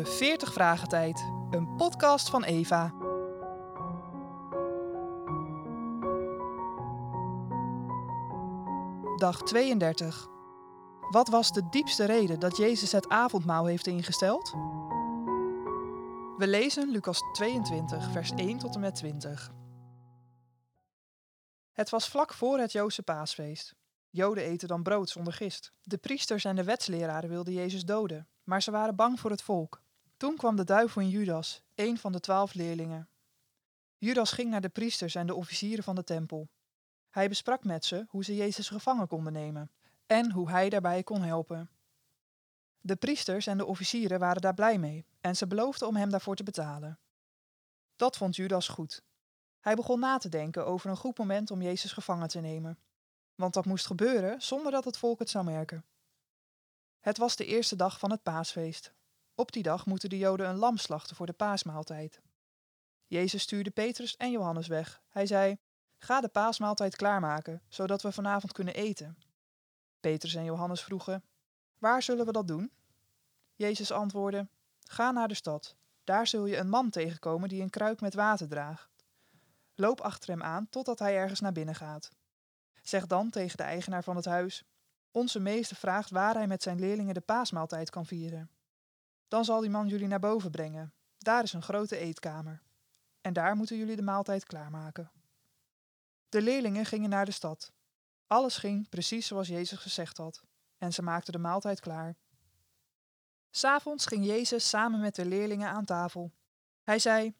[0.00, 2.92] de 40 Vragen Tijd, een podcast van Eva.
[9.16, 10.26] Dag 32.
[11.10, 14.50] Wat was de diepste reden dat Jezus het avondmaal heeft ingesteld?
[16.36, 19.50] We lezen Lucas 22, vers 1 tot en met 20.
[21.72, 23.74] Het was vlak voor het Joodse paasfeest.
[24.10, 25.72] Joden eten dan brood zonder gist.
[25.82, 29.79] De priesters en de wetsleraren wilden Jezus doden, maar ze waren bang voor het volk.
[30.20, 33.08] Toen kwam de duivel in Judas, een van de twaalf leerlingen.
[33.96, 36.48] Judas ging naar de priesters en de officieren van de tempel.
[37.10, 39.70] Hij besprak met ze hoe ze Jezus gevangen konden nemen
[40.06, 41.70] en hoe hij daarbij kon helpen.
[42.80, 46.36] De priesters en de officieren waren daar blij mee en ze beloofden om hem daarvoor
[46.36, 46.98] te betalen.
[47.96, 49.02] Dat vond Judas goed.
[49.60, 52.78] Hij begon na te denken over een goed moment om Jezus gevangen te nemen
[53.34, 55.84] want dat moest gebeuren zonder dat het volk het zou merken.
[57.00, 58.92] Het was de eerste dag van het paasfeest.
[59.40, 62.20] Op die dag moeten de Joden een lam slachten voor de paasmaaltijd.
[63.06, 65.02] Jezus stuurde Petrus en Johannes weg.
[65.08, 65.58] Hij zei:
[65.98, 69.18] Ga de paasmaaltijd klaarmaken, zodat we vanavond kunnen eten.
[70.00, 71.24] Petrus en Johannes vroegen:
[71.78, 72.72] Waar zullen we dat doen?
[73.54, 74.48] Jezus antwoordde:
[74.80, 75.76] Ga naar de stad.
[76.04, 79.04] Daar zul je een man tegenkomen die een kruik met water draagt.
[79.74, 82.10] Loop achter hem aan totdat hij ergens naar binnen gaat.
[82.82, 84.64] Zeg dan tegen de eigenaar van het huis:
[85.10, 88.50] Onze meester vraagt waar hij met zijn leerlingen de paasmaaltijd kan vieren.
[89.30, 90.92] Dan zal die man jullie naar boven brengen.
[91.18, 92.62] Daar is een grote eetkamer.
[93.20, 95.10] En daar moeten jullie de maaltijd klaarmaken.
[96.28, 97.72] De leerlingen gingen naar de stad.
[98.26, 100.42] Alles ging precies zoals Jezus gezegd had,
[100.78, 102.16] en ze maakten de maaltijd klaar.
[103.50, 106.32] S'avonds ging Jezus samen met de leerlingen aan tafel.
[106.82, 107.34] Hij zei: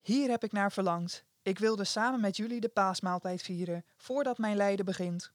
[0.00, 4.56] Hier heb ik naar verlangd ik wilde samen met jullie de paasmaaltijd vieren, voordat mijn
[4.56, 5.32] lijden begint.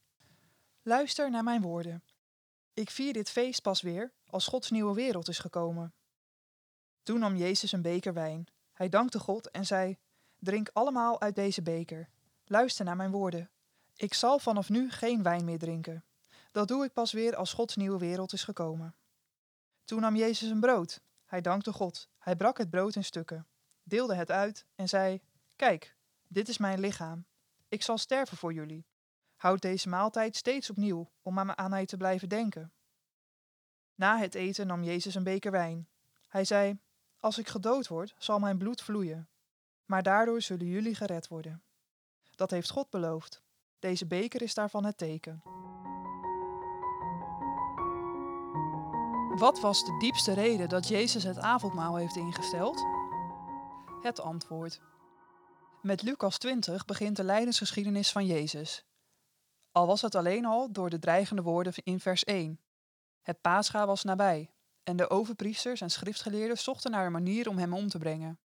[0.81, 2.03] Luister naar mijn woorden.
[2.73, 5.93] Ik vier dit feest pas weer als Gods nieuwe wereld is gekomen.
[7.03, 8.47] Toen nam Jezus een beker wijn.
[8.73, 9.97] Hij dankte God en zei:
[10.39, 12.09] Drink allemaal uit deze beker.
[12.45, 13.49] Luister naar mijn woorden.
[13.95, 16.05] Ik zal vanaf nu geen wijn meer drinken.
[16.51, 18.95] Dat doe ik pas weer als Gods nieuwe wereld is gekomen.
[19.83, 21.01] Toen nam Jezus een brood.
[21.25, 22.09] Hij dankte God.
[22.17, 23.47] Hij brak het brood in stukken,
[23.83, 25.21] deelde het uit en zei:
[25.55, 25.95] Kijk,
[26.27, 27.25] dit is mijn lichaam.
[27.67, 28.85] Ik zal sterven voor jullie.
[29.41, 32.73] Houd deze maaltijd steeds opnieuw om aan mij te blijven denken.
[33.95, 35.87] Na het eten nam Jezus een beker wijn.
[36.27, 36.79] Hij zei:
[37.19, 39.29] Als ik gedood word, zal mijn bloed vloeien.
[39.85, 41.63] Maar daardoor zullen jullie gered worden.
[42.35, 43.41] Dat heeft God beloofd.
[43.79, 45.41] Deze beker is daarvan het teken.
[49.39, 52.85] Wat was de diepste reden dat Jezus het avondmaal heeft ingesteld?
[54.01, 54.81] Het antwoord.
[55.81, 58.85] Met Lucas 20 begint de lijdensgeschiedenis van Jezus.
[59.71, 62.59] Al was het alleen al door de dreigende woorden in vers 1.
[63.21, 64.51] Het paascha was nabij,
[64.83, 68.39] en de overpriesters en schriftgeleerden zochten naar een manier om hem om te brengen.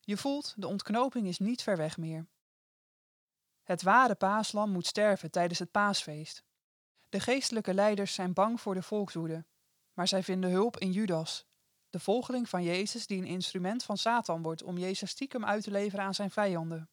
[0.00, 2.26] Je voelt, de ontknoping is niet ver weg meer.
[3.62, 6.44] Het ware paaslam moet sterven tijdens het paasfeest.
[7.08, 9.44] De geestelijke leiders zijn bang voor de volkswoede,
[9.92, 11.46] maar zij vinden hulp in Judas,
[11.90, 15.70] de volgeling van Jezus die een instrument van Satan wordt om Jezus stiekem uit te
[15.70, 16.90] leveren aan zijn vijanden.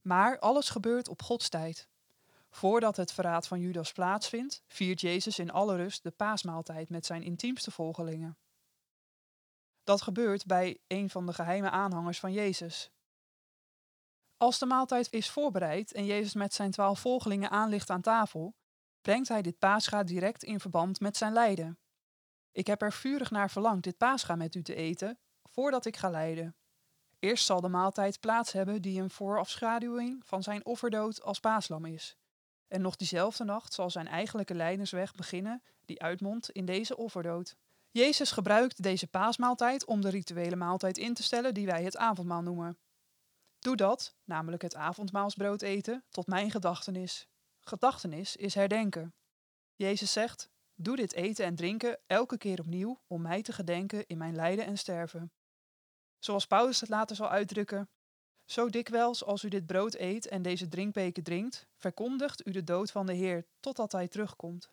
[0.00, 1.88] Maar alles gebeurt op Gods tijd.
[2.50, 7.22] Voordat het verraad van Judas plaatsvindt, viert Jezus in alle rust de paasmaaltijd met zijn
[7.22, 8.38] intiemste volgelingen.
[9.84, 12.90] Dat gebeurt bij een van de geheime aanhangers van Jezus.
[14.36, 18.54] Als de maaltijd is voorbereid en Jezus met zijn twaalf volgelingen aanligt aan tafel,
[19.00, 21.78] brengt hij dit paascha direct in verband met zijn lijden.
[22.52, 26.10] Ik heb er vurig naar verlangd dit paascha met u te eten, voordat ik ga
[26.10, 26.56] lijden.
[27.18, 32.16] Eerst zal de maaltijd plaats hebben die een voorafschaduwing van zijn offerdood als paaslam is.
[32.70, 37.56] En nog diezelfde nacht zal zijn eigenlijke lijdensweg beginnen, die uitmondt in deze offerdood.
[37.90, 42.42] Jezus gebruikt deze paasmaaltijd om de rituele maaltijd in te stellen die wij het avondmaal
[42.42, 42.78] noemen.
[43.58, 47.28] Doe dat, namelijk het avondmaalsbrood eten, tot mijn gedachtenis.
[47.60, 49.14] Gedachtenis is herdenken.
[49.74, 54.18] Jezus zegt: Doe dit eten en drinken elke keer opnieuw om mij te gedenken in
[54.18, 55.32] mijn lijden en sterven.
[56.18, 57.88] Zoals Paulus het later zal uitdrukken:
[58.50, 62.90] Zo dikwijls als u dit brood eet en deze drinkbeker drinkt, verkondigt u de dood
[62.90, 64.70] van de Heer totdat hij terugkomt.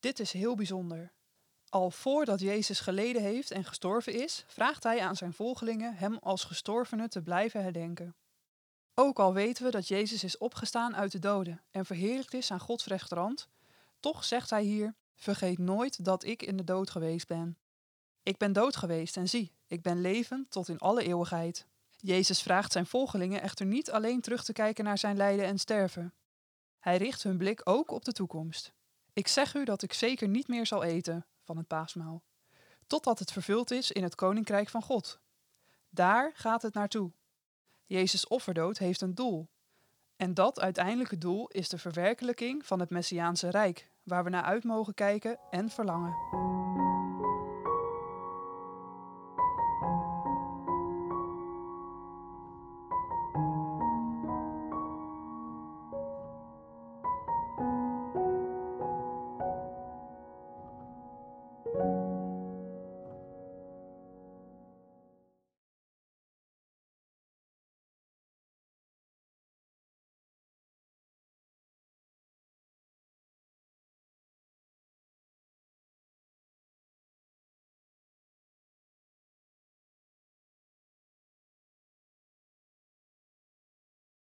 [0.00, 1.12] Dit is heel bijzonder.
[1.68, 6.44] Al voordat Jezus geleden heeft en gestorven is, vraagt hij aan zijn volgelingen hem als
[6.44, 8.14] gestorvene te blijven herdenken.
[8.94, 12.60] Ook al weten we dat Jezus is opgestaan uit de doden en verheerlijkt is aan
[12.60, 13.48] Gods rechterhand,
[14.00, 17.58] toch zegt hij hier: Vergeet nooit dat ik in de dood geweest ben.
[18.22, 21.68] Ik ben dood geweest en zie, ik ben levend tot in alle eeuwigheid.
[22.02, 26.14] Jezus vraagt zijn volgelingen echter niet alleen terug te kijken naar zijn lijden en sterven.
[26.78, 28.72] Hij richt hun blik ook op de toekomst.
[29.12, 32.22] Ik zeg u dat ik zeker niet meer zal eten van het paasmaal,
[32.86, 35.20] totdat het vervuld is in het koninkrijk van God.
[35.88, 37.12] Daar gaat het naartoe.
[37.86, 39.48] Jezus' offerdood heeft een doel.
[40.16, 44.64] En dat uiteindelijke doel is de verwerkelijking van het Messiaanse Rijk, waar we naar uit
[44.64, 46.69] mogen kijken en verlangen.